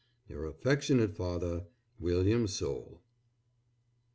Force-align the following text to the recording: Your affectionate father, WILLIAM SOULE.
Your 0.27 0.47
affectionate 0.47 1.15
father, 1.15 1.65
WILLIAM 1.99 2.47
SOULE. 2.47 3.01